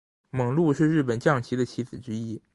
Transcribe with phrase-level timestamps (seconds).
[0.31, 2.41] 猛鹿是日本将棋的棋子之一。